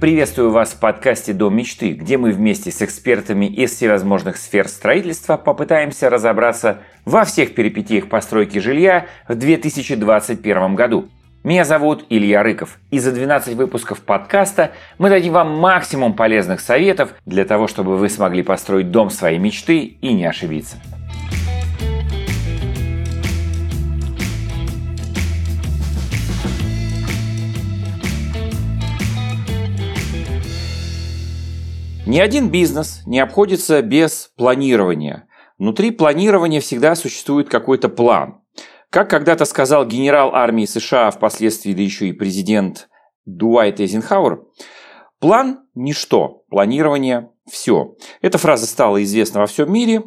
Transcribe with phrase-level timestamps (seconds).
[0.00, 5.36] Приветствую вас в подкасте «Дом мечты», где мы вместе с экспертами из всевозможных сфер строительства
[5.36, 11.10] попытаемся разобраться во всех перипетиях постройки жилья в 2021 году.
[11.44, 17.12] Меня зовут Илья Рыков, и за 12 выпусков подкаста мы дадим вам максимум полезных советов
[17.26, 20.76] для того, чтобы вы смогли построить дом своей мечты и не ошибиться.
[32.06, 35.28] Ни один бизнес не обходится без планирования.
[35.58, 38.40] Внутри планирования всегда существует какой-то план.
[38.88, 42.88] Как когда-то сказал генерал армии США, впоследствии да еще и президент
[43.26, 44.40] Дуайт Эйзенхауэр,
[45.20, 47.94] план– ничто, планирование– все.
[48.22, 50.02] Эта фраза стала известна во всем мире.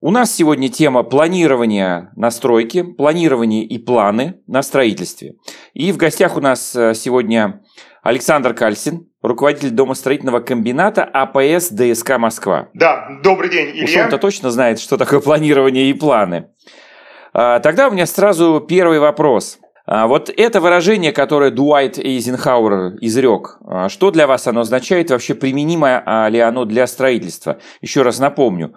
[0.00, 5.36] У нас сегодня тема планирования на стройке, планирование и планы на строительстве.
[5.74, 7.62] И в гостях у нас э, сегодня
[8.02, 12.68] Александр Кальсин, руководитель домостроительного комбината АПС ДСК Москва.
[12.74, 13.84] Да, добрый день, Илья.
[13.84, 16.46] Уж он-то точно знает, что такое планирование и планы.
[17.32, 19.58] А, тогда у меня сразу первый вопрос.
[19.86, 25.34] А, вот это выражение, которое Дуайт Эйзенхауэр изрек, а, что для вас оно означает, вообще
[25.34, 27.58] применимо ли оно для строительства?
[27.82, 28.74] Еще раз напомню,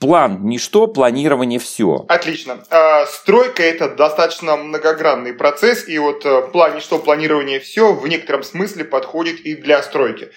[0.00, 2.04] План– ничто, планирование– все.
[2.08, 2.62] Отлично.
[2.70, 8.42] А, стройка– это достаточно многогранный процесс, и вот э, план– ничто, планирование– все в некотором
[8.42, 10.30] смысле подходит и для стройки.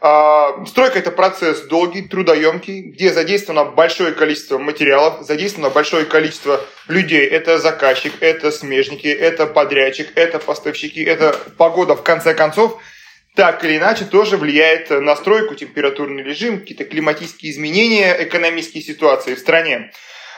[0.00, 7.26] А, стройка– это процесс долгий, трудоемкий, где задействовано большое количество материалов, задействовано большое количество людей.
[7.26, 12.80] Это заказчик, это смежники, это подрядчик, это поставщики, это погода, в конце концов–
[13.34, 19.38] так или иначе тоже влияет на стройку, температурный режим, какие-то климатические изменения, экономические ситуации в
[19.38, 19.90] стране.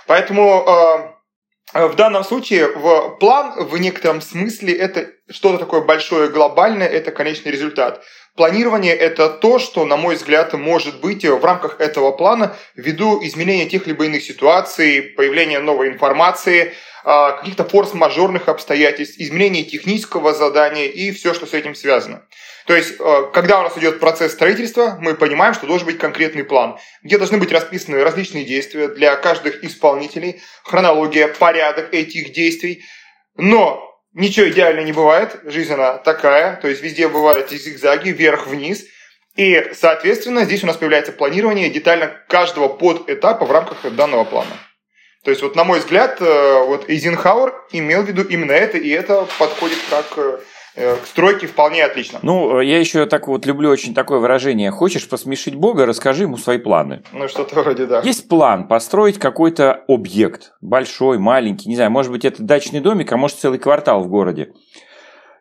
[0.07, 0.65] Поэтому
[1.75, 7.11] э, в данном случае в план в некотором смысле это что-то такое большое, глобальное, это
[7.11, 8.05] конечный результат.
[8.37, 13.67] Планирование– это то, что, на мой взгляд, может быть в рамках этого плана ввиду изменения
[13.67, 16.75] тех либо иных ситуаций, появления новой информации,
[17.05, 22.27] а, каких-то форс-мажорных обстоятельств, изменения технического задания и все, что с этим связано.
[22.67, 26.45] То есть, э, когда у нас идет процесс строительства, мы понимаем, что должен быть конкретный
[26.45, 32.83] план, где должны быть расписаны различные действия для каждых исполнителей, хронология, порядок этих действий.
[33.37, 33.83] Но
[34.15, 38.87] ничего идеально не бывает, жизнь она такая, то есть везде бывают зигзаги вверх-вниз.
[39.37, 44.57] И, соответственно, здесь у нас появляется планирование детально каждого подэтапа в рамках данного плана.
[45.25, 48.91] То есть, вот на мой взгляд, э, вот Эйзенхауэр имел в виду именно это, и
[48.91, 50.39] это подходит как Э,
[50.75, 52.19] к стройке вполне отлично.
[52.23, 54.73] Ну, я еще так вот люблю очень такое выражение.
[54.73, 57.05] Хочешь посмешить Бога, расскажи ему свои планы.
[57.12, 58.01] Ну, что-то вроде да.
[58.01, 60.53] Есть план построить какой-то объект.
[60.61, 64.53] Большой, маленький, не знаю, может быть, это дачный домик, а может, целый квартал в городе.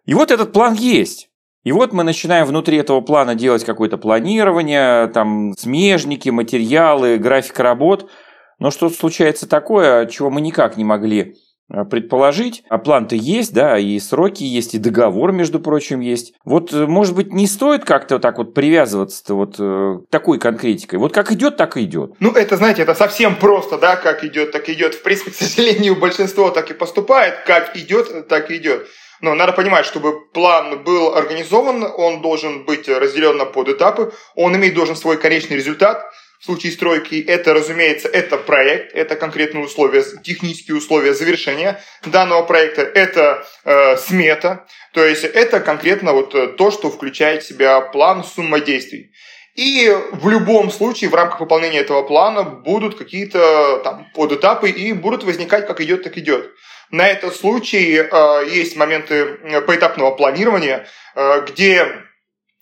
[0.05, 1.29] И вот этот план есть.
[1.63, 8.11] И вот мы начинаем внутри этого плана делать какое-то планирование, там смежники, материалы, график работ.
[8.59, 11.52] Но что случается такое, чего мы никак не могли Э,
[11.89, 12.63] предположить.
[12.69, 16.33] А план-то есть, да, и сроки есть, и договор, между прочим, есть.
[16.45, 20.99] Вот, э, может быть, не стоит как-то так вот привязываться-то вот э, такой конкретикой.
[20.99, 22.13] Вот как идет, так и идет.
[22.19, 24.93] Ну, это, знаете, это совсем просто, да, как идет, так идет.
[24.95, 27.35] В принципе, к сожалению, большинство так и поступает.
[27.47, 28.87] Как идет, так и идет.
[29.21, 34.75] Но надо понимать, чтобы план был организован, он должен быть разделен на подэтапы, он иметь
[34.75, 36.05] должен свой конечный результат–
[36.43, 42.81] в случае стройки это, разумеется, это проект, это конкретные условия, технические условия завершения данного проекта,
[42.81, 48.25] это э, смета, то есть это конкретно вот э, то, что включает в себя план
[48.25, 49.13] сумма действий.
[49.55, 55.23] И в любом случае в рамках выполнения этого плана будут какие-то там подэтапы и будут
[55.23, 56.51] возникать как идет, так идет.
[56.91, 62.12] На этот случай э, есть моменты э, поэтапного планирования, э, где Э,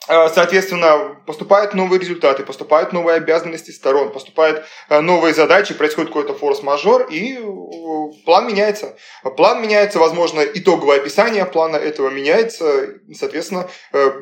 [0.07, 7.07] соответственно, поступают новые результаты, поступают новые обязанности сторон, поступают э, новые задачи, происходит какой-то форс-мажор,
[7.11, 7.41] и э,
[8.25, 8.95] план меняется.
[9.37, 13.67] План меняется, возможно, итоговое описание плана этого меняется, соответственно,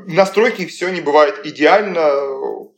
[0.07, 2.11] на стройке все не бывает идеально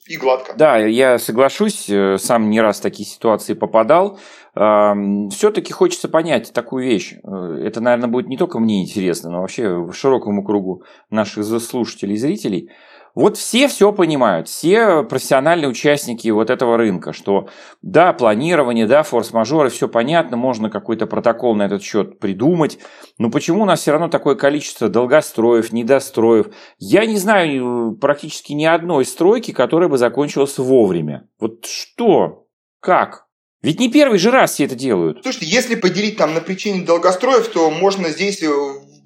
[0.08, 0.54] и гладко.
[0.56, 4.20] Да, я соглашусь, сам не раз в такие ситуации попадал.
[4.54, 7.14] Все-таки хочется понять такую вещь.
[7.24, 12.70] Это, наверное, будет не только мне интересно, но вообще широкому кругу наших слушателей и зрителей–
[13.16, 17.50] вот все все понимают, все профессиональные участники вот этого рынка, что
[17.82, 22.80] да, планирование, да, форс-мажоры, все понятно, можно какой-то протокол на этот счет придумать,
[23.18, 26.48] но почему у нас все равно такое количество долгостроев, недостроев?
[26.78, 31.28] Я не знаю практически ни одной стройки, которая бы закончилась вовремя.
[31.40, 32.48] Вот что?
[32.80, 33.28] Как?
[33.62, 35.20] Ведь не первый же раз все это делают.
[35.22, 38.50] Слушайте, если поделить там на причине долгостроев, то можно здесь э,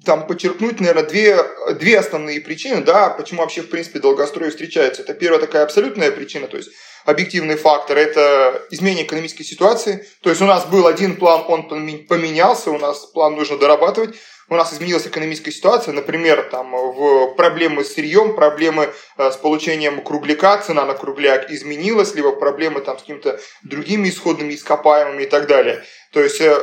[0.06, 1.36] там подчеркнуть, наверное, две,
[1.74, 5.02] две основные причины, да, почему вообще, в принципе, долгострой встречается.
[5.02, 6.70] Это первая такая абсолютная причина, то есть
[7.04, 10.06] объективный фактор– это изменение экономической ситуации.
[10.22, 11.68] То есть у нас был один план, он
[12.06, 14.16] поменялся, у нас план нужно дорабатывать
[14.48, 20.02] у нас изменилась экономическая ситуация, например, там, в проблемы с сырьем, проблемы э, с получением
[20.02, 25.48] кругляка, цена на кругляк изменилась, либо проблемы там, с какими-то другими исходными ископаемыми и так
[25.48, 25.84] далее.
[26.12, 26.56] То есть э,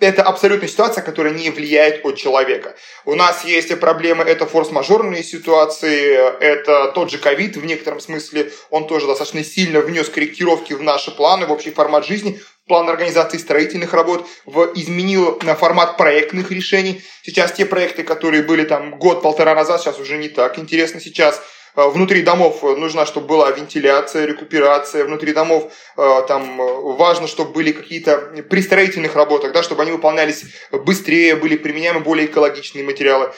[0.00, 2.74] это абсолютная ситуация, которая не влияет от человека.
[3.04, 8.86] У нас есть проблемы, это форс-мажорные ситуации, это тот же ковид в некотором смысле, он
[8.86, 13.92] тоже достаточно сильно внес корректировки в наши планы, в общий формат жизни, план организации строительных
[13.92, 17.02] работ, в, изменил на формат проектных решений.
[17.22, 21.00] Сейчас те проекты, которые были там год-полтора назад, сейчас уже не так интересно.
[21.00, 21.42] Сейчас
[21.74, 25.04] э, внутри домов нужна, чтобы была вентиляция, рекуперация.
[25.04, 26.58] Внутри домов э, там
[26.96, 32.26] важно, чтобы были какие-то при строительных работах, да, чтобы они выполнялись быстрее, были применяемы более
[32.26, 33.32] экологичные материалы.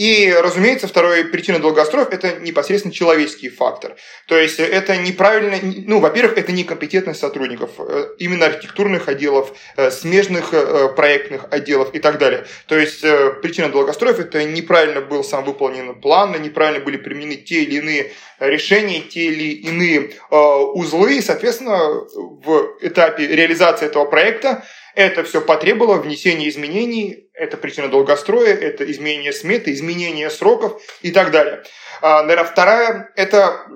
[0.00, 3.96] И, разумеется, второй причина долгостроев– это непосредственно человеческий фактор.
[4.26, 10.54] То есть это неправильно, ну, во-первых, это некомпетентность сотрудников, э, именно архитектурных отделов, э, смежных
[10.54, 12.46] э, проектных отделов и так далее.
[12.66, 13.02] То есть
[13.42, 19.00] причина долгостроев– это неправильно был сам выполнен план, неправильно были применены те или иные решения,
[19.00, 24.64] те или иные узлы, и, соответственно, в этапе реализации этого проекта
[24.94, 31.30] это все потребовало внесения изменений, это причина долгостроя, это изменение сметы, изменение сроков и так
[31.30, 31.62] далее.
[32.02, 33.66] А, наверное, вторая– это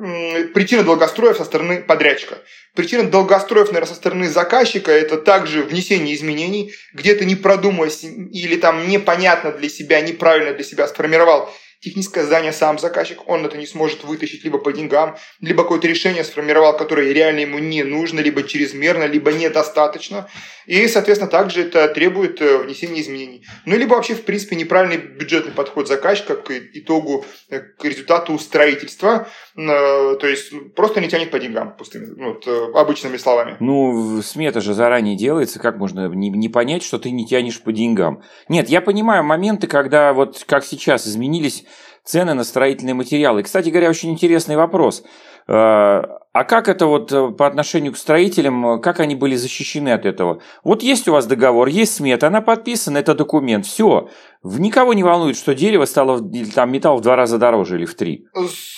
[0.54, 2.38] причина долгостроев со стороны подрядчика.
[2.74, 8.88] Причина долгостроев, наверное, со стороны заказчика– это также внесение изменений, где-то не продумываясь или там
[8.88, 11.52] непонятно для себя, неправильно для себя сформировал
[11.84, 16.24] техническое задание сам заказчик, он это не сможет вытащить либо по деньгам, либо какое-то решение
[16.24, 20.28] сформировал, которое реально ему не нужно, либо чрезмерно, либо недостаточно.
[20.66, 23.44] И, соответственно, также это требует э, внесения изменений.
[23.66, 29.28] Ну, либо вообще, в принципе, неправильный бюджетный подход заказчика к итогу, э, к результату строительства.
[29.56, 33.56] Э, то есть просто не тянет по деньгам, пустыми, ну, вот, обычными словами.
[33.60, 38.22] Ну, смета же заранее делается, как можно не понять, что ты не тянешь по деньгам?
[38.48, 41.64] Нет, я понимаю моменты, когда вот как сейчас изменились
[42.04, 43.42] цены на строительные материалы.
[43.42, 45.02] Кстати говоря, очень интересный вопрос.
[45.46, 46.02] Э,
[46.32, 50.06] а как это вот э, по отношению к строителям, э, как они были защищены от
[50.06, 50.42] этого?
[50.64, 54.08] Вот есть у вас договор, есть смета, она подписана, это документ, все.
[54.42, 57.94] Никого не волнует, что дерево стало, или там металл в два раза дороже или в
[57.94, 58.26] три.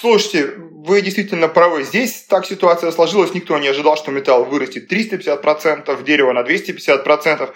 [0.00, 1.82] Слушайте, вы действительно правы.
[1.82, 7.50] Здесь так ситуация сложилась, никто не ожидал, что металл вырастет 350%, дерево на 250%.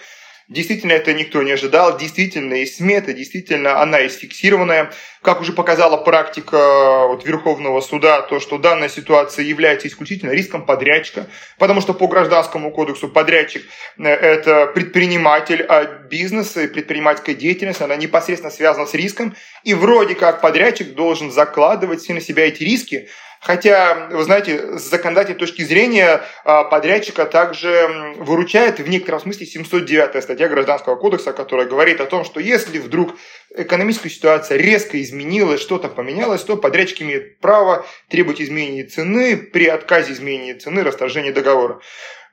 [0.51, 1.97] Действительно, это никто не ожидал.
[1.97, 4.91] Действительно, и смета, действительно, она и сфиксированная.
[5.21, 10.65] Как уже показала практика э, вот, Верховного суда, то, что данная ситуация является исключительно риском
[10.65, 11.27] подрядчика,
[11.57, 13.63] потому что по гражданскому кодексу подрядчик
[13.97, 19.33] э,– это предприниматель, а бизнес и предпринимательская деятельность, она непосредственно связана с риском,
[19.63, 23.07] и вроде как подрядчик должен закладывать на себя эти риски,
[23.41, 30.23] Хотя, вы знаете, с законодательной точки зрения а, подрядчика также выручает в некотором смысле 709
[30.23, 33.15] статья Гражданского кодекса, которая говорит о том, что если вдруг
[33.49, 40.13] экономическая ситуация резко изменилась, что-то поменялось, то подрядчик имеет право требовать изменения цены при отказе
[40.13, 41.81] изменения цены, расторжения договора.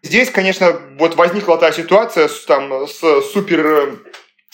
[0.03, 3.01] Здесь, конечно, вот возникла та ситуация с, там, с
[3.33, 3.97] супер э,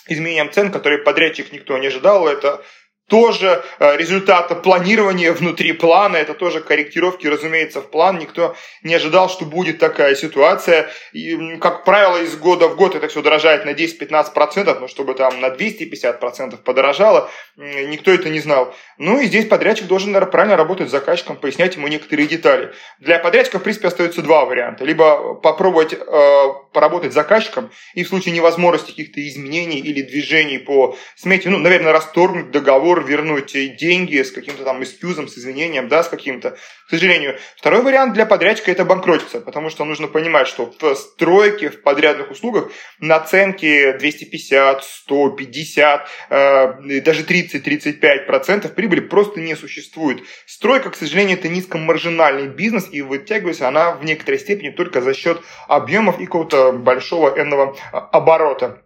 [0.06, 2.28] изменением цен, которые подрядчик никто не ожидал.
[2.28, 2.64] Это
[3.08, 8.18] тоже э, результата планирования внутри плана, это тоже корректировки, разумеется, в план.
[8.18, 10.90] Никто не ожидал, что будет такая ситуация.
[11.12, 15.38] И, как правило, из года в год это все дорожает на 10-15%, но чтобы там
[15.40, 18.74] на 250% подорожало, никто это не знал.
[18.96, 22.72] Ну и здесь подрядчик должен, наверное, правильно работать с заказчиком, пояснять ему некоторые детали.
[23.00, 24.84] Для подрядчика, в принципе, остается два варианта.
[24.84, 30.96] Либо попробовать э, поработать с заказчиком и в случае невозможности каких-то изменений или движений по
[31.16, 36.02] смете, ну, наверное, расторгнуть договор договор, вернуть деньги с каким-то там эскюзом, с извинением, да,
[36.02, 36.56] с каким-то.
[36.86, 37.38] К сожалению.
[37.56, 42.30] Второй вариант для подрядчика это банкротиться, потому что нужно понимать, что в стройке, в подрядных
[42.30, 42.70] услугах
[43.00, 50.22] наценки 250, 150, э, даже 30-35% прибыли просто не существует.
[50.46, 55.40] Стройка, к сожалению, это низкомаржинальный бизнес, и вытягивается она в некоторой степени только за счет
[55.68, 58.83] объемов и какого-то большого энного оборота.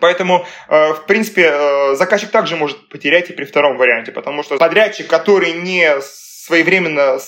[0.00, 4.56] Поэтому, э, в принципе, э, заказчик также может потерять и при втором варианте, потому что
[4.56, 7.18] подрядчик, который не своевременно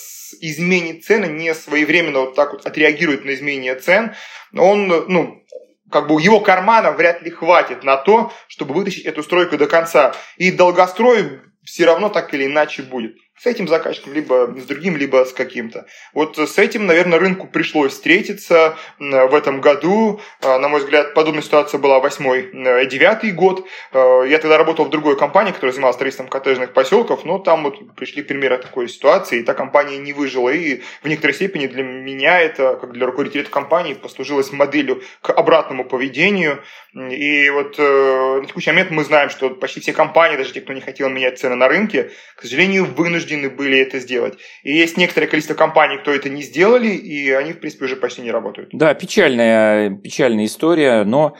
[0.40, 4.14] изменит цены, не своевременно вот так вот отреагирует на изменение цен,
[4.56, 5.44] он, ну,
[5.90, 10.14] как бы его кармана вряд ли хватит на то, чтобы вытащить эту стройку до конца.
[10.36, 13.16] И долгострой все равно так или иначе будет.
[13.40, 15.86] С этим заказчиком, либо с другим, либо с каким-то.
[16.12, 20.20] Вот с этим, наверное, рынку пришлось встретиться в этом году.
[20.42, 23.66] А, на мой взгляд, подобная ситуация была восьмой, э, девятый год.
[23.92, 27.94] А, я тогда работал в другой компании, которая занималась строительством коттеджных поселков, но там вот
[27.94, 30.50] пришли примеры такой ситуации, и та компания не выжила.
[30.50, 35.30] И в некоторой степени для меня это, как для руководителя этой компании, послужилось моделью к
[35.30, 36.62] обратному поведению.
[36.94, 40.74] И вот э, на текущий момент мы знаем, что почти все компании, даже те, кто
[40.74, 44.38] не хотел менять цены на рынке, к сожалению, вынуждены были это сделать.
[44.62, 48.22] И есть некоторое количество компаний, кто это не сделали, и они, в принципе, уже почти
[48.22, 48.70] не работают.
[48.72, 51.36] Да, печальная, печальная история, но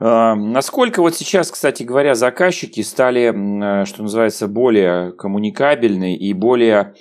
[0.00, 3.28] э, Насколько вот сейчас, кстати говоря, заказчики стали,
[3.82, 6.94] э, что называется, более коммуникабельны и более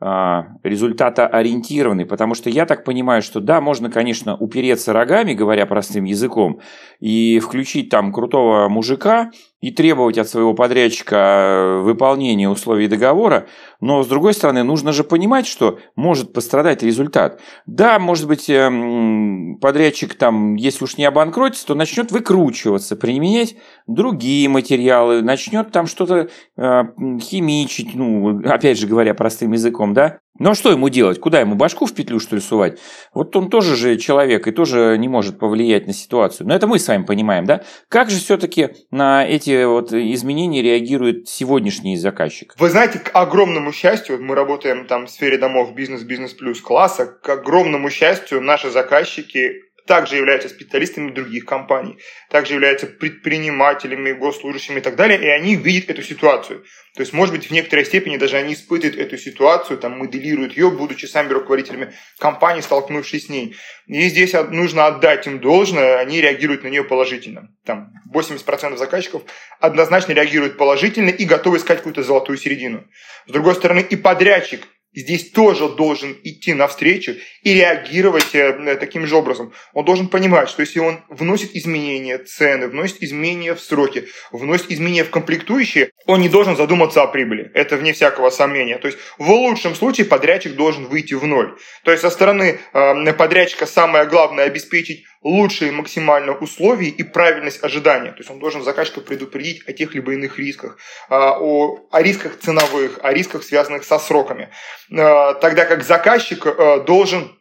[0.00, 5.66] а, результата ориентированный, потому что я так понимаю, что да, можно, конечно, упереться рогами, говоря
[5.66, 6.60] простым языком,
[7.00, 13.48] и включить там крутого мужика и требовать от своего подрядчика э, выполнения условий договора,
[13.80, 17.40] но с другой стороны, нужно же понимать, что может пострадать результат.
[17.66, 24.48] Да, может быть, эм, подрядчик там, если уж не обанкротится, то начнет выкручиваться, применять другие
[24.48, 26.82] материалы, начнет там что-то э,
[27.20, 31.20] химичить, ну, опять же говоря простым языком, да, ну а что ему делать?
[31.20, 32.78] Куда ему башку в петлю, что ли, сувать?
[33.14, 36.46] Вот он тоже же человек и тоже не может повлиять на ситуацию.
[36.46, 37.62] Но это мы с вами понимаем, да?
[37.88, 42.54] Как же все-таки на эти вот изменения реагирует сегодняшний заказчик?
[42.58, 47.06] Вы знаете, к огромному счастью, мы работаем там в сфере домов бизнес, бизнес плюс класса,
[47.06, 51.98] к огромному счастью, наши заказчики также являются специалистами других компаний,
[52.30, 56.62] также являются предпринимателями, госслужащими и так далее, и они видят эту ситуацию.
[56.94, 60.70] То есть, может быть, в некоторой степени даже они испытывают эту ситуацию, там, моделируют ее,
[60.70, 63.56] будучи сами руководителями компании, столкнувшись с ней.
[63.86, 67.48] И здесь нужно отдать им должное, они реагируют на нее положительно.
[67.64, 69.22] Там 80% заказчиков
[69.58, 72.84] однозначно реагируют положительно и готовы искать какую-то золотую середину.
[73.26, 79.16] С другой стороны, и подрядчик здесь тоже должен идти навстречу и реагировать э, таким же
[79.16, 79.52] образом.
[79.72, 85.04] Он должен понимать, что если он вносит изменения цены, вносит изменения в сроки, вносит изменения
[85.04, 87.50] в комплектующие, он не должен задуматься о прибыли.
[87.54, 88.78] Это вне всякого сомнения.
[88.78, 91.56] То есть в лучшем случае подрядчик должен выйти в ноль.
[91.84, 98.12] То есть со стороны э, подрядчика самое главное обеспечить лучшие максимально условия и правильность ожидания.
[98.12, 100.78] То есть он должен заказчика предупредить о тех либо иных рисках,
[101.08, 104.50] а, о, о рисках ценовых, о рисках, связанных со сроками.
[104.96, 107.38] А, тогда как заказчик а, должен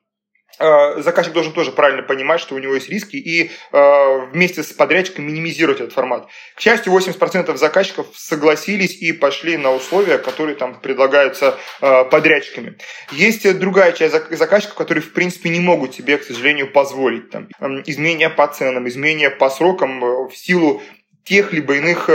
[0.59, 4.73] Э, заказчик должен тоже правильно понимать, что у него есть риски, и э, вместе с
[4.73, 6.27] подрядчиком минимизировать этот формат.
[6.55, 12.77] К счастью, 80% заказчиков согласились и пошли на условия, которые там предлагаются э, подрядчиками.
[13.11, 17.83] Есть другая часть заказчиков, которые, в принципе, не могут себе, к сожалению, позволить там, эм,
[17.85, 20.81] изменения по ценам, изменения по срокам в силу
[21.23, 22.09] тех либо иных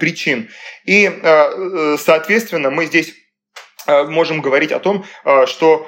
[0.00, 0.50] причин.
[0.84, 1.08] И,
[1.96, 3.14] соответственно, мы здесь
[3.88, 5.04] можем говорить о том,
[5.46, 5.86] что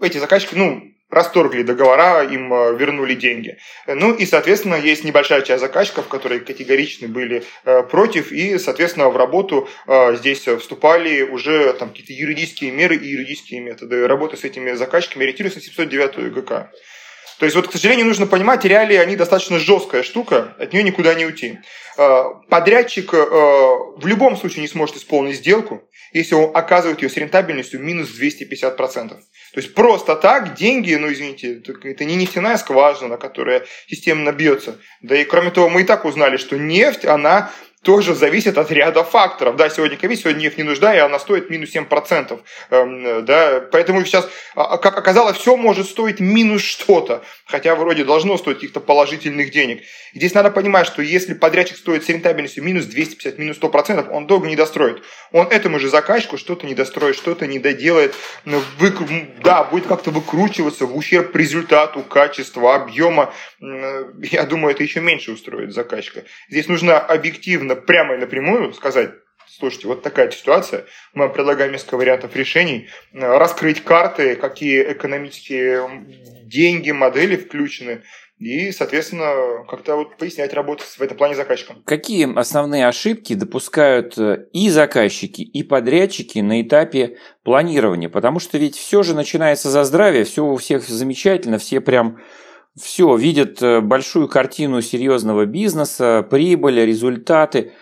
[0.00, 3.56] эти заказчики, ну, расторгли договора, им э, вернули деньги.
[3.86, 9.16] Ну и, соответственно, есть небольшая часть заказчиков, которые категорично были э, против, и, соответственно, в
[9.16, 14.72] работу э, здесь вступали уже там какие-то юридические меры и юридические методы работы с этими
[14.72, 16.70] заказчиками, ориентируясь на 709 ГК.
[17.38, 21.14] То есть, вот, к сожалению, нужно понимать, реалии, они достаточно жесткая штука, от нее никуда
[21.14, 21.58] не уйти.
[22.48, 28.10] Подрядчик в любом случае не сможет исполнить сделку, если он оказывает ее с рентабельностью минус
[28.20, 29.08] 250%.
[29.08, 34.78] То есть просто так деньги, ну извините, это не нефтяная скважина, которая системно бьется.
[35.02, 37.52] Да и кроме того, мы и так узнали, что нефть, она
[37.84, 39.56] тоже зависит от ряда факторов.
[39.56, 42.40] Да, сегодня ковид, сегодня нефть не нужна, и она стоит минус 7%.
[42.70, 48.04] Эм, да, поэтому сейчас, а, а, как оказалось, все может стоить минус что-то, хотя вроде
[48.04, 49.82] должно стоить каких-то положительных денег.
[50.14, 54.48] Здесь надо понимать, что если подрядчик стоит с рентабельностью минус 250, минус 100%, он долго
[54.48, 55.02] не достроит.
[55.30, 58.14] Он этому же заказчику что-то не достроит, что-то не доделает,
[58.78, 59.06] выкру...
[59.42, 63.32] да, будет как-то выкручиваться в ущерб результату, качества, объема.
[63.60, 66.24] Я думаю, это еще меньше устроит заказчика.
[66.48, 69.10] Здесь нужно объективно нужно прямо и напрямую сказать,
[69.46, 76.06] слушайте, вот такая ситуация, мы предлагаем несколько вариантов решений, э, раскрыть карты, какие экономические
[76.44, 78.02] деньги, модели включены,
[78.38, 81.82] и, соответственно, как-то вот пояснять работу в этом плане заказчикам.
[81.84, 88.08] Какие основные ошибки допускают э, и заказчики, и подрядчики на этапе планирования?
[88.08, 92.18] Потому что ведь все же начинается за здравие, все у всех замечательно, все прям
[92.80, 97.72] все, видят э, большую картину серьезного бизнеса, прибыль, результаты,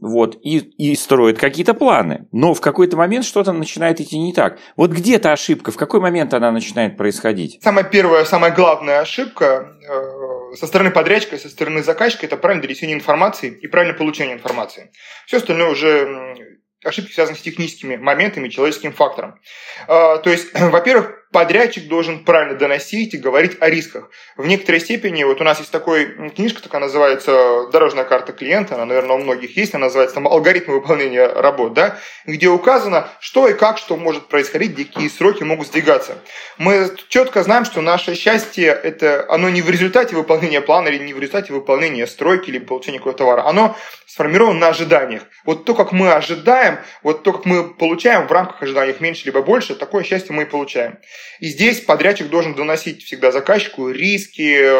[0.00, 2.28] вот, и, и строят какие-то планы.
[2.30, 4.58] Но в какой-то момент что-то начинает идти не так.
[4.76, 7.58] Вот где-то ошибка, в какой момент она начинает происходить?
[7.62, 12.96] Самая первая, самая главная ошибка э, со стороны подрядчика, со стороны заказчика, это правильное донесение
[12.96, 14.92] информации и правильное получение информации.
[15.26, 16.36] Все остальное уже
[16.84, 19.40] ошибки связаны с техническими моментами, человеческим фактором.
[19.88, 24.08] То есть, во-первых, подрядчик должен правильно доносить и говорить о рисках.
[24.38, 28.86] В некоторой степени, вот у нас есть такой книжка, такая называется «Дорожная карта клиента», она,
[28.86, 33.52] наверное, у многих есть, она называется там «Алгоритмы выполнения работ», да, где указано, что и
[33.52, 36.16] как, что может происходить, какие сроки могут сдвигаться.
[36.56, 41.12] Мы четко знаем, что наше счастье, это, оно не в результате выполнения плана или не
[41.12, 43.76] в результате выполнения стройки или получения какого-то товара, оно
[44.06, 45.24] сформировано на ожиданиях.
[45.44, 49.42] Вот то, как мы ожидаем, вот то, как мы получаем в рамках ожиданий меньше либо
[49.42, 50.96] больше, такое счастье мы и получаем.
[51.40, 54.70] И здесь подрядчик должен доносить всегда заказчику риски,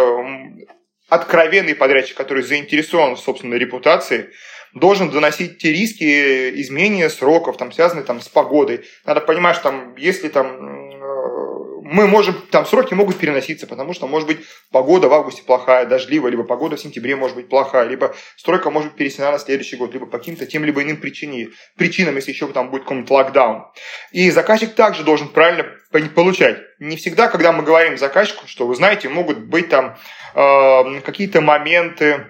[1.08, 4.30] откровенный подрядчик, который заинтересован в собственной репутации,
[4.74, 8.84] должен доносить те риски изменения сроков, там, связанные там, с погодой.
[9.04, 10.76] Надо понимать, что там, если там
[11.88, 14.38] мы можем, там сроки могут переноситься, потому что, может быть,
[14.72, 18.90] погода в августе плохая, дождливая, либо погода в сентябре может быть плохая, либо стройка может
[18.90, 22.48] быть перенесена на следующий год, либо по каким-то тем либо иным причине, причинам, если еще
[22.48, 23.62] там будет какой-нибудь локдаун.
[24.10, 26.58] И заказчик также должен правильно получать.
[26.78, 29.96] Не всегда, когда мы говорим заказчику, что, вы знаете, могут быть там
[30.34, 32.26] э, какие-то моменты,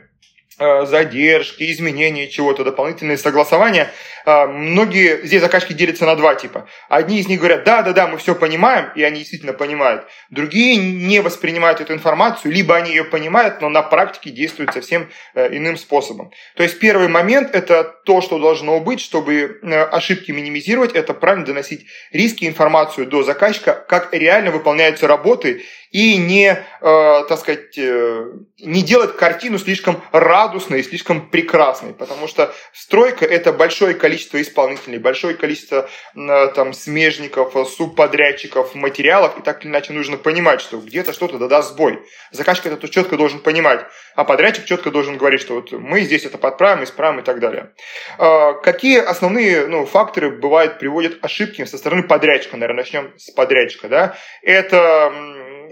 [0.58, 3.90] задержки, изменения чего-то, дополнительные согласования.
[4.26, 6.68] Э, многие здесь заказчики делятся на два типа.
[6.88, 10.06] Одни из них говорят, да, да, да, мы все понимаем, и они действительно понимают.
[10.30, 15.56] Другие не воспринимают эту информацию, либо они ее понимают, но на практике действуют совсем э,
[15.56, 16.32] иным способом.
[16.56, 19.60] То есть первый момент– это то, что должно быть, чтобы
[19.92, 26.50] ошибки минимизировать, это правильно доносить риски, информацию до заказчика, как реально выполняются работы, и не,
[26.50, 30.02] э, так сказать, э, не делать картину слишком
[30.46, 36.72] радостной и слишком прекрасной, потому что стройка– это большое количество исполнителей, большое количество э, там,
[36.72, 42.00] смежников, субподрядчиков, материалов, и так или иначе нужно понимать, что где-то что-то да даст сбой.
[42.30, 46.38] Заказчик это четко должен понимать, а подрядчик четко должен говорить, что вот мы здесь это
[46.38, 47.72] подправим, исправим и так далее.
[48.18, 52.56] Э, какие основные ну, факторы бывают, приводят ошибки со стороны подрядчика?
[52.56, 53.88] Наверное, начнем с подрядчика.
[53.88, 54.16] Да?
[54.42, 55.12] Это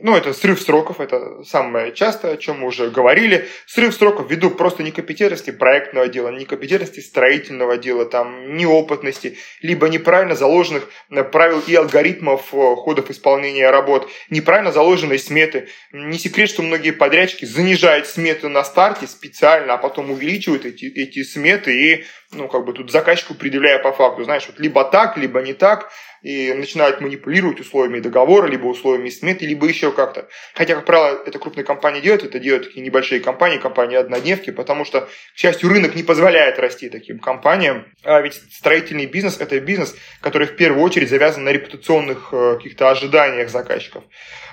[0.05, 3.49] ну, это срыв сроков, это самое частое, о чем мы уже говорили.
[3.64, 10.90] Срыв сроков ввиду просто некомпетентности проектного дела, некомпетентности строительного дела, там, неопытности, либо неправильно заложенных
[11.11, 15.69] э, правил и алгоритмов э, ходов исполнения работ, неправильно заложенные сметы.
[15.90, 21.23] Не секрет, что многие подрядчики занижают сметы на старте специально, а потом увеличивают эти, эти
[21.23, 25.40] сметы и ну, как бы тут заказчику предъявляя по факту, знаешь, вот либо так, либо
[25.40, 25.90] не так,
[26.23, 30.27] и начинают манипулировать условиями договора, либо условиями сметы, либо еще как-то.
[30.55, 34.87] Хотя, как правило, это крупные компании делают, это делают такие небольшие компании, компании однодневки, потому
[34.87, 37.87] что, к счастью, рынок не позволяет расти таким компаниям.
[38.03, 42.90] А ведь строительный бизнес– это бизнес, который в первую очередь завязан на репутационных э, каких-то
[42.90, 44.05] ожиданиях заказчиков.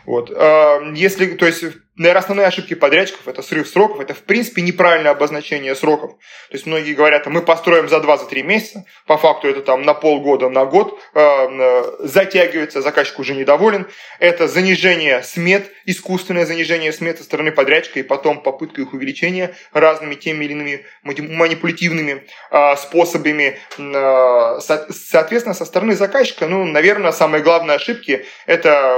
[0.06, 0.30] Вот.
[0.36, 1.64] А, если, то есть,
[2.02, 6.12] наверное, основные ошибки подрядчиков– это срыв сроков, это, в принципе, неправильное обозначение сроков.
[6.50, 10.50] То есть, многие говорят, мы построим за 2-3 месяца, по факту это там на полгода,
[10.50, 13.88] на год э, затягивается, заказчик уже недоволен.
[14.20, 20.16] Это занижение смет, искусственное занижение смет со стороны подрядчика и потом попытка их увеличения разными
[20.16, 23.60] теми или иными манипулятивными э, способами.
[23.78, 28.98] Э, соответственно, со стороны заказчика, ну, наверное, самые главные ошибки– это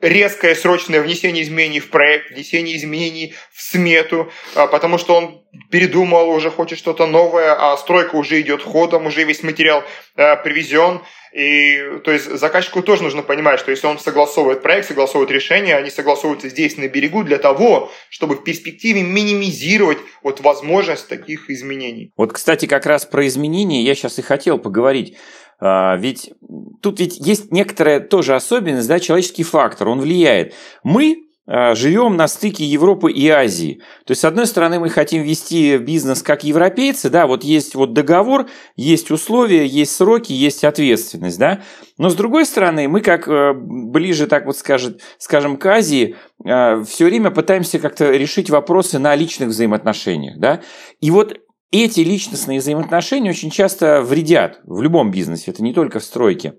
[0.00, 6.30] резкое срочное внесение изменений в проект, внесение изменений в смету, а, потому что он передумал,
[6.30, 9.84] уже хочет что-то новое, а стройка уже идет ходом, уже весь материал
[10.16, 11.00] а, привезен.
[11.32, 15.88] И то есть заказчику тоже нужно понимать, что если он согласовывает проект, согласовывает решение, они
[15.90, 22.12] согласовываются здесь на берегу для того, чтобы в перспективе минимизировать вот возможность таких изменений.
[22.16, 25.16] Вот, кстати, как раз про изменения я сейчас и хотел поговорить.
[25.60, 26.32] А, ведь
[26.80, 30.54] тут ведь есть некоторая тоже особенность, да, человеческий фактор, он влияет.
[30.82, 33.82] Мы а, живем на стыке Европы и Азии.
[34.06, 37.92] То есть, с одной стороны, мы хотим вести бизнес как европейцы, да, вот есть вот
[37.92, 38.46] договор,
[38.76, 41.60] есть условия, есть сроки, есть ответственность, да.
[41.98, 46.84] Но с другой стороны, мы как э, ближе, так вот скажет, скажем, к Азии, э,
[46.88, 50.60] все время пытаемся как-то решить вопросы на личных взаимоотношениях, да.
[51.00, 51.36] И вот
[51.70, 56.54] эти личностные взаимоотношения очень часто вредят в любом бизнесе, это не только в стройке.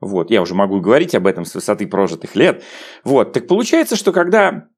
[0.00, 2.62] Вот, я уже могу говорить об этом с высоты прожитых лет.
[3.04, 4.68] Вот, так получается, что когда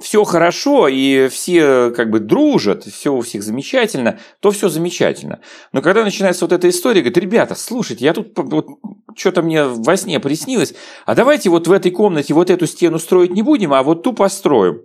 [0.00, 5.40] все хорошо и все как бы дружат, все у всех замечательно, то все замечательно.
[5.72, 8.68] Но когда начинается вот эта история, говорит, ребята, слушайте, я тут вот,
[9.16, 10.74] что-то мне во сне приснилось,
[11.06, 14.12] а давайте вот в этой комнате вот эту стену строить не будем, а вот ту
[14.12, 14.82] построим.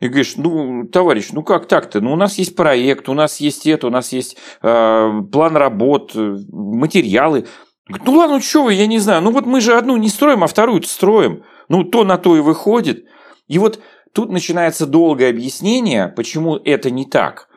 [0.00, 2.00] И говоришь, ну, товарищ, ну как так-то?
[2.00, 6.12] Ну, у нас есть проект, у нас есть это, у нас есть э, план работ,
[6.14, 7.46] материалы.
[8.04, 9.22] Ну ладно, что вы, я не знаю.
[9.22, 11.42] Ну вот мы же одну не строим, а вторую строим.
[11.68, 13.06] Ну то на то и выходит.
[13.48, 13.80] И вот
[14.12, 17.47] тут начинается долгое объяснение, почему это не так.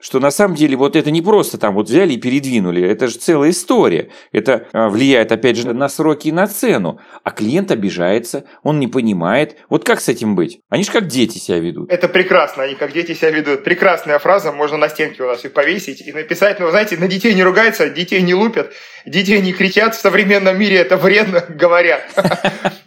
[0.00, 3.16] Что на самом деле вот это не просто там вот взяли и передвинули, это же
[3.16, 4.10] целая история.
[4.32, 7.00] Это а, влияет опять же на сроки и на цену.
[7.24, 9.56] А клиент обижается, он не понимает.
[9.68, 10.60] Вот как с этим быть?
[10.68, 11.90] Они же как дети себя ведут.
[11.90, 13.64] Это прекрасно, они как дети себя ведут.
[13.64, 16.60] Прекрасная фраза, можно на стенке у нас и повесить, и написать.
[16.60, 18.72] Ну, знаете, на детей не ругаются, детей не лупят,
[19.04, 19.96] детей не кричат.
[19.96, 22.02] В современном мире это вредно, говорят.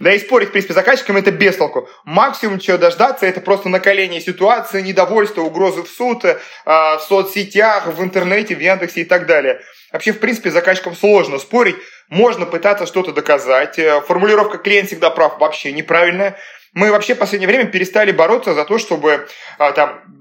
[0.02, 1.88] Да и спорить, в принципе, заказчиком это без толку.
[2.06, 6.26] Максимум, чего дождаться, это просто накаление ситуации, недовольство, угрозы в суд,
[6.66, 9.62] а, в соцсетях, в интернете, в Яндексе и так далее.
[9.92, 11.76] Вообще, в принципе, с заказчиком сложно спорить,
[12.10, 13.78] можно пытаться что-то доказать.
[13.78, 16.36] Э, формулировка «клиент всегда прав» вообще неправильная.
[16.74, 19.28] Мы вообще в последнее время перестали бороться за то, чтобы
[19.60, 20.21] а, там э,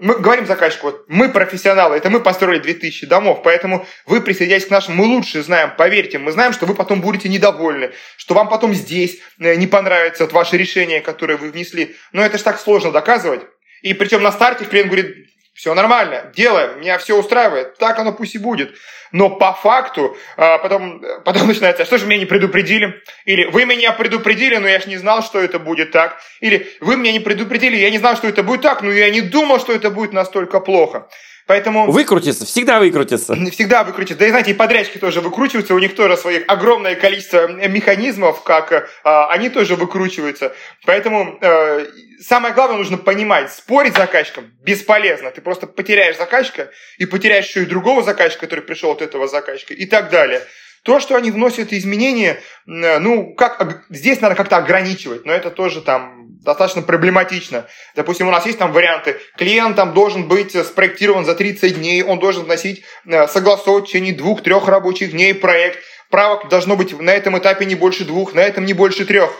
[0.00, 4.70] мы говорим заказчику, вот, мы профессионалы, это мы построили 2000 домов, поэтому вы присоединяйтесь к
[4.70, 8.74] нашим, мы лучше знаем, поверьте, мы знаем, что вы потом будете недовольны, что вам потом
[8.74, 11.96] здесь э, не понравится вот ваше решение, которое вы внесли.
[12.12, 13.42] Но это же так сложно доказывать.
[13.82, 18.34] И причем на старте клиент говорит, все нормально, делаем, меня все устраивает, так оно пусть
[18.34, 18.76] и будет.
[19.10, 23.02] Но по факту а, потом, потом начинается, «А что же меня не предупредили?
[23.24, 26.20] Или вы меня предупредили, но я же не знал, что это будет так.
[26.40, 29.22] Или вы меня не предупредили, я не знал, что это будет так, но я не
[29.22, 31.08] думал, что это будет настолько плохо.
[31.46, 31.90] Поэтому...
[31.90, 33.34] Выкрутиться, всегда выкрутиться.
[33.52, 34.18] Всегда выкрутиться.
[34.18, 38.72] Да и знаете, и подрядчики тоже выкручиваются, у них тоже своих огромное количество механизмов, как
[38.72, 40.52] э, они тоже выкручиваются.
[40.84, 41.86] Поэтому э,
[42.20, 45.30] самое главное нужно понимать, спорить с заказчиком бесполезно.
[45.30, 49.72] Ты просто потеряешь заказчика и потеряешь еще и другого заказчика, который пришел от этого заказчика
[49.72, 50.42] и так далее.
[50.82, 55.80] То, что они вносят изменения, э, ну, как, здесь надо как-то ограничивать, но это тоже
[55.80, 57.66] там достаточно проблематично.
[57.94, 62.18] Допустим, у нас есть там варианты, клиент там должен быть спроектирован за 30 дней, он
[62.18, 65.78] должен вносить, э, согласовывать в течение двух-трех рабочих дней проект,
[66.10, 69.30] правок должно быть на этом этапе не больше двух, на этом не больше трех.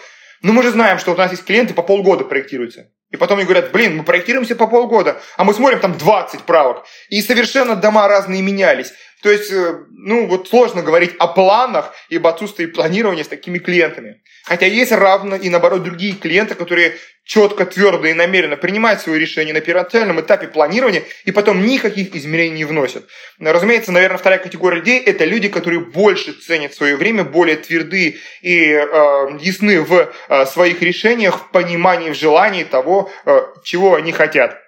[0.42, 2.90] Но мы же знаем, что у нас есть клиенты по полгода проектируются.
[3.11, 6.85] И потом они говорят, блин, мы проектируемся по полгода, а мы смотрим там 20 правок.
[7.09, 8.92] И совершенно дома разные менялись.
[9.22, 13.59] То есть, э, ну, вот сложно говорить о планах и об отсутствии планирования с такими
[13.59, 14.22] клиентами.
[14.46, 19.52] Хотя есть равно и, наоборот, другие клиенты, которые четко, твердо и намеренно принимают свои решения
[19.52, 23.09] на первоначальном этапе планирования и потом никаких изменений не вносят.
[23.40, 28.70] Разумеется, наверное, вторая категория людей– это люди, которые больше ценят свое время, более тверды и
[28.70, 28.85] э,
[29.40, 34.65] ясны в э, своих решениях, в понимании, в желании того, э, чего они хотят.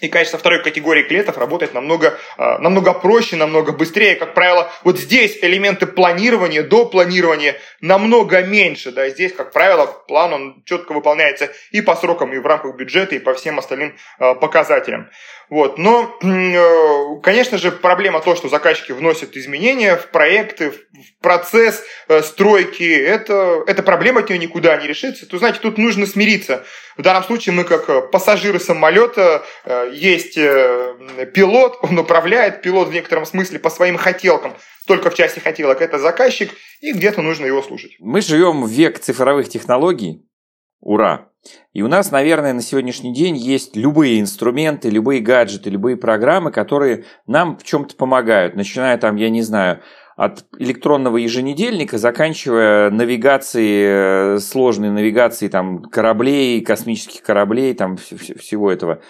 [0.00, 4.14] И, конечно, второй категории клиентов работает намного, а, намного проще, намного быстрее.
[4.16, 8.92] Как правило, вот здесь элементы планирования, до планирования намного меньше.
[8.92, 13.14] Да, здесь, как правило, план он четко выполняется и по срокам, и в рамках бюджета,
[13.14, 15.08] и по всем остальным а, показателям.
[15.48, 15.78] Вот.
[15.78, 20.76] Но, э, конечно же, проблема то, что заказчики вносят изменения в проекты, в
[21.22, 22.82] процесс э, стройки.
[22.82, 25.26] Это, эта проблема от нее никуда не решится.
[25.26, 26.64] То, знаете, тут нужно смириться.
[26.96, 29.44] В данном случае мы как э, пассажиры самолета,
[29.92, 34.54] есть пилот, он управляет, пилот в некотором смысле по своим хотелкам
[34.86, 37.96] только в части хотелок это заказчик, и где-то нужно его слушать.
[37.98, 40.24] Мы живем в век цифровых технологий.
[40.80, 41.28] Ура!
[41.72, 47.04] И у нас, наверное, на сегодняшний день есть любые инструменты, любые гаджеты, любые программы, которые
[47.26, 48.56] нам в чем-то помогают.
[48.56, 49.80] Начиная там, я не знаю,
[50.16, 59.02] от электронного еженедельника, заканчивая навигацией, э, сложной навигацией там, кораблей, космических кораблей, там, всего этого.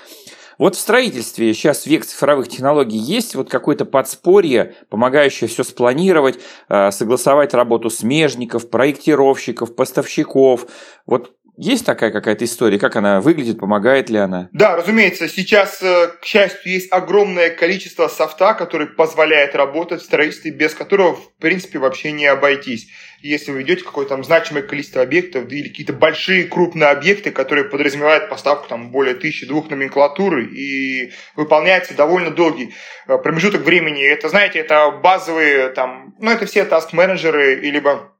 [0.59, 6.91] Вот в строительстве сейчас век цифровых технологий есть вот какое-то подспорье, помогающее все спланировать, э,
[6.91, 10.67] согласовать работу смежников, проектировщиков, поставщиков.
[11.05, 14.49] Вот есть такая какая-то история, как она выглядит, помогает ли она?
[14.53, 20.51] Да, разумеется, сейчас, э, к счастью, есть огромное количество софта, который позволяет работать в строительстве,
[20.51, 22.89] без которого, в принципе, вообще не обойтись.
[23.23, 28.29] Если вы ведете какое-то там значимое количество объектов или какие-то большие крупные объекты, которые подразумевают
[28.29, 32.75] поставку там более тысячи двух номенклатуры и выполняется довольно долгий
[33.09, 34.05] э, промежуток времени.
[34.05, 38.13] Это, знаете, это базовые там, ну это все таск-менеджеры, либо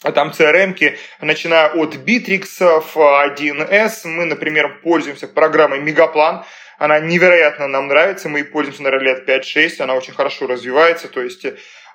[0.00, 6.44] там CRM-ки, начиная от Bittrex, 1С, мы, например, пользуемся программой Мегаплан,
[6.78, 11.22] она невероятно нам нравится, мы ей пользуемся, наверное, лет 5-6, она очень хорошо развивается, то
[11.22, 11.44] есть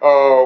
[0.02, 0.06] Э,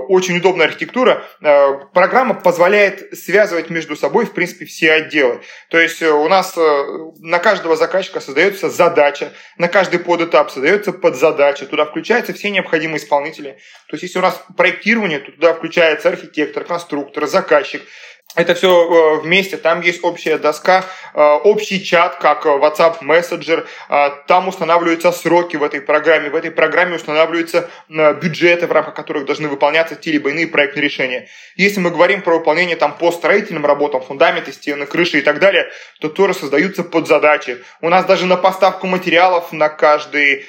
[0.10, 1.24] очень удобная архитектура.
[1.41, 5.41] Э, программа позволяет связывать между собой, в принципе, все отделы.
[5.69, 11.67] То есть э, у нас на каждого заказчика создается задача, на каждый подэтап создается подзадача,
[11.67, 13.58] туда включаются все необходимые исполнители.
[13.88, 17.82] То есть если у нас проектирование, то туда включается архитектор, конструктор, заказчик.
[18.36, 23.65] Это все вместе, там есть общая доска, общий чат, как WhatsApp Messenger,
[24.28, 29.48] там устанавливаются сроки в этой программе, в этой программе устанавливаются бюджеты, в рамках которых должны
[29.48, 31.28] выполняться те либо иные проектные решения.
[31.56, 35.69] Если мы говорим про выполнение там по строительным работам, фундаменты, стены, крыши и так далее,
[36.00, 37.63] то тоже создаются подзадачи.
[37.82, 40.45] У нас даже на поставку материалов на каждый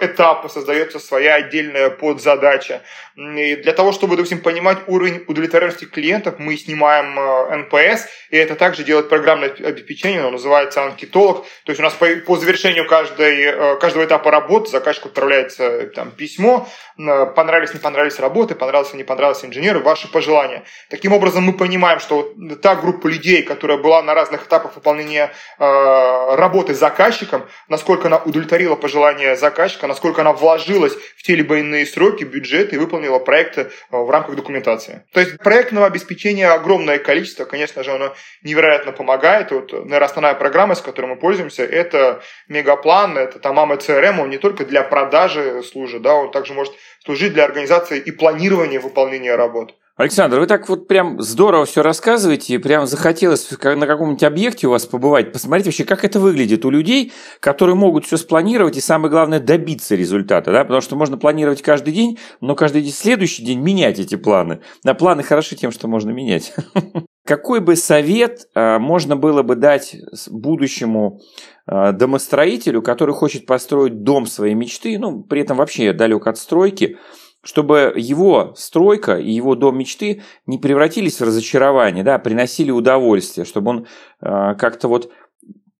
[0.00, 2.82] этап создается своя отдельная подзадача.
[3.16, 8.84] Для того, чтобы, допустим, понимать уровень удовлетворенности клиентов, мы снимаем э, NPS, и это также
[8.84, 11.46] делает программное обеспечение, оно называется анкетолог.
[11.64, 15.86] То есть у нас по, по завершению каждой, э, каждого этапа работы заказчику отправляется э,
[15.86, 20.64] там, письмо, понравились, не понравились работы, понравился, не понравился инженер, ваши пожелания.
[20.90, 26.74] Таким образом, мы понимаем, что та группа людей, которая была на разных этапах выполнения работы
[26.74, 32.24] с заказчиком, насколько она удовлетворила пожелания заказчика, насколько она вложилась в те либо иные сроки,
[32.24, 35.04] бюджеты и выполнила выполнила проект э, в рамках документации.
[35.12, 39.50] То есть проектного обеспечения огромное количество, конечно же, оно невероятно помогает.
[39.50, 44.38] Вот, наверное, основная программа, с которой мы пользуемся, это Мегаплан, это Тамама CRM, он не
[44.38, 49.74] только для продажи служит, да, он также может служить для организации и планирования выполнения работ.
[49.96, 54.84] Александр, вы так вот прям здорово все рассказываете, прям захотелось на каком-нибудь объекте у вас
[54.84, 59.40] побывать, посмотреть вообще, как это выглядит у людей, которые могут все спланировать и, самое главное,
[59.40, 63.98] добиться результата, да, потому что можно планировать каждый день, но каждый день, следующий день менять
[63.98, 64.60] эти планы.
[64.84, 66.52] А планы хороши тем, что можно менять.
[67.24, 69.96] Какой бы совет а, можно было бы дать
[70.30, 71.20] будущему
[71.66, 76.98] а, домостроителю, который хочет построить дом своей мечты, ну, при этом вообще далек от стройки,
[77.46, 83.70] чтобы его стройка и его дом мечты не превратились в разочарование, да, приносили удовольствие, чтобы
[83.70, 83.86] он
[84.20, 85.12] э, как-то вот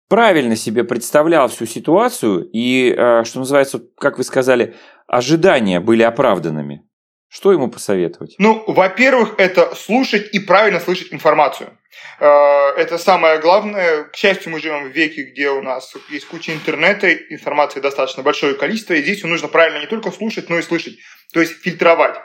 [0.09, 4.77] правильно себе представлял всю ситуацию и, э, что называется, как вы сказали,
[5.09, 6.85] ожидания были оправданными.
[7.29, 8.37] Что ему посоветовать?
[8.39, 11.77] Ну, во-первых, это слушать и правильно слышать информацию.
[12.19, 14.05] Э, это самое главное.
[14.05, 18.55] К счастью, мы живем в веке, где у нас есть куча интернета, информации достаточно большое
[18.55, 20.99] количество, и здесь нужно правильно не только слушать, но и слышать,
[21.33, 22.17] то есть фильтровать.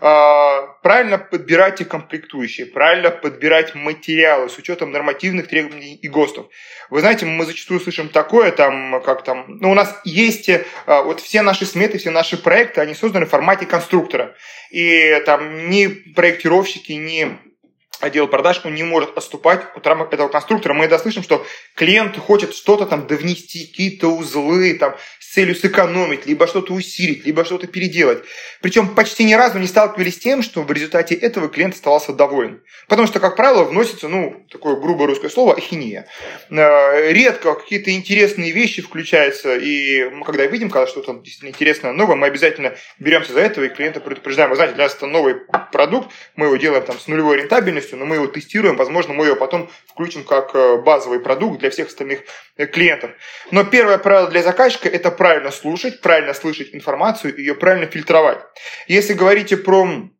[0.00, 6.46] Э, правильно подбирать и комплектующие, правильно подбирать материалы с учетом нормативных требований и ГОСТов.
[6.90, 11.20] Вы знаете, мы зачастую слышим такое, там, как там, ну, у нас есть э, вот
[11.20, 14.34] все наши сметы, все наши проекты, они созданы в формате конструктора.
[14.70, 17.53] И там ни проектировщики, ни
[18.04, 20.74] отдел продаж, он не может отступать от рамок этого конструктора.
[20.74, 24.94] Мы это слышим, что клиент хочет что-то там довнести, какие-то узлы, там,
[25.34, 28.22] целью сэкономить, либо что-то усилить, либо что-то переделать.
[28.60, 32.62] Причем почти ни разу не сталкивались с тем, что в результате этого клиент оставался доволен.
[32.88, 36.06] Потому что, как правило, вносится, ну, такое грубое русское слово, ахинея.
[36.50, 42.14] Э, редко какие-то интересные вещи включаются, и мы когда видим, когда что-то действительно интересное, новое,
[42.14, 44.50] мы обязательно беремся за этого и клиента предупреждаем.
[44.50, 45.34] Вы знаете, для нас это новый
[45.72, 49.36] продукт, мы его делаем там с нулевой рентабельностью, но мы его тестируем, возможно, мы его
[49.36, 52.20] потом включим как э, базовый продукт для всех остальных
[52.56, 53.10] э, клиентов.
[53.50, 58.38] Но первое правило для заказчика– это правильно слушать, правильно слышать информацию и ее правильно фильтровать.
[58.88, 60.10] Если говорите про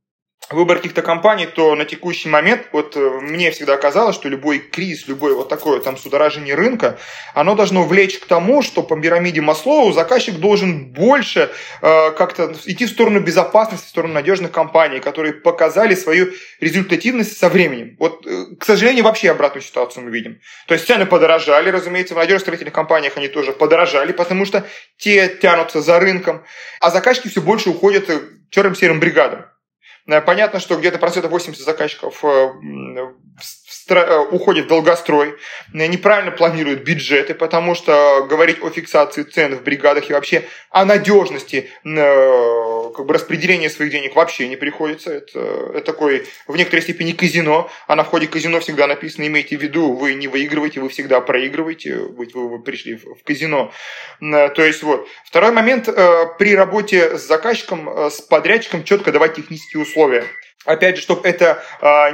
[0.50, 5.08] выбор каких-то компаний, то на текущий момент вот э, мне всегда казалось, что любой кризис,
[5.08, 6.98] любое вот такое там судоражение рынка,
[7.34, 12.84] оно должно влечь к тому, что по пирамиде Маслоу заказчик должен больше э, как-то идти
[12.86, 17.96] в сторону безопасности, в сторону надежных компаний, которые показали свою результативность со временем.
[17.98, 20.40] Вот, э, к сожалению, вообще обратную ситуацию мы видим.
[20.66, 24.66] То есть цены подорожали, разумеется, в надежных строительных компаниях они тоже подорожали, потому что
[24.98, 26.44] те тянутся за рынком,
[26.80, 29.46] а заказчики все больше уходят к черным-серым бригадам.
[30.06, 32.52] Э, понятно, что где-то процентов 80 заказчиков э,
[33.90, 35.34] уходит в долгострой,
[35.72, 40.84] э, неправильно планируют бюджеты, потому что говорить о фиксации цен в бригадах и вообще о
[40.84, 45.12] надежности э, как бы распределения своих денег вообще не приходится.
[45.12, 45.38] Это,
[45.74, 49.92] это такой в некоторой степени казино, а на входе казино всегда написано, имейте в виду,
[49.92, 53.72] вы не выигрываете, вы всегда проигрываете, вы, вы пришли в казино.
[54.20, 55.06] То есть вот.
[55.24, 55.86] Второй момент,
[56.38, 60.24] при работе с заказчиком, с подрядчиком четко давать технические условия.
[60.64, 61.62] Опять же, чтобы это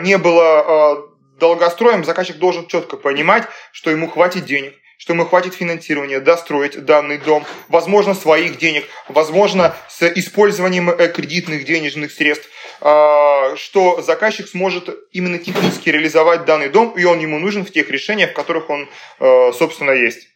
[0.01, 1.10] не было
[1.41, 7.19] долгостроем заказчик должен четко понимать, что ему хватит денег, что ему хватит финансирования достроить данный
[7.19, 12.49] дом, возможно, своих денег, возможно, с использованием э, кредитных денежных средств,
[12.83, 17.91] а, что заказчик сможет именно технически реализовать данный дом, и он ему нужен в тех
[17.91, 20.29] решениях, в которых он, э, собственно, есть.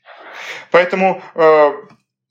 [0.71, 1.73] Поэтому э,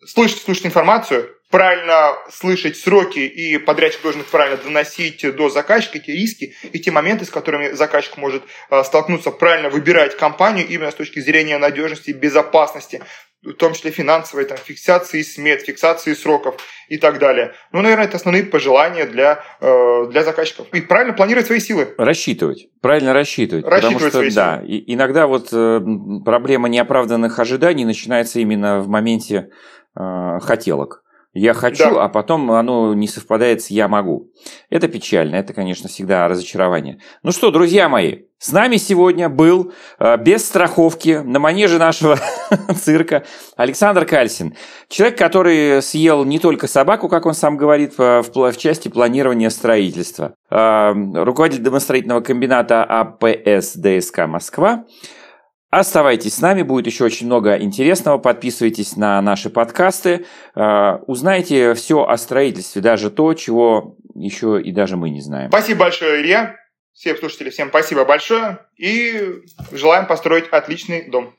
[0.05, 6.09] слышать, слушать информацию, правильно слышать сроки, и подрядчик должен их правильно доносить до заказчика, эти
[6.09, 10.95] риски и те моменты, с которыми заказчик может э, столкнуться, правильно выбирать компанию именно с
[10.95, 13.03] точки зрения надежности, безопасности,
[13.43, 16.55] в том числе финансовой, там, фиксации смет, фиксации сроков
[16.89, 17.53] и так далее.
[17.71, 20.65] Ну, наверное, это основные пожелания для, э, для заказчиков.
[20.73, 21.93] И правильно планировать свои силы.
[21.99, 22.65] Рассчитывать.
[22.81, 23.63] Правильно рассчитывать.
[23.63, 25.81] Рассчитывать потому что, свои да, и, иногда вот э,
[26.25, 29.51] проблема неоправданных ожиданий начинается именно в моменте
[29.95, 31.02] э, хотелок.
[31.33, 32.05] Я хочу, да.
[32.05, 34.31] а потом оно не совпадает с я могу.
[34.69, 36.99] Это печально, это, конечно, всегда разочарование.
[37.23, 42.19] Ну что, друзья мои, с нами сегодня был э, без страховки на манеже нашего
[42.75, 43.23] цирка
[43.55, 44.55] Александр Кальсин.
[44.89, 50.35] Человек, который съел не только собаку, как он сам говорит, в, в части планирования строительства.
[50.51, 54.85] Э, руководитель домостроительного комбината АПС ДСК Москва.
[55.73, 58.19] Оставайтесь с нами, будет еще очень много интересного.
[58.19, 60.27] Подписывайтесь на наши подкасты.
[60.55, 65.49] Э, узнайте все о строительстве, даже то, чего еще и даже мы не знаем.
[65.49, 66.55] Спасибо большое, Илья.
[66.93, 68.59] Всем слушатели, всем спасибо большое.
[68.77, 71.33] И желаем построить отличный дом.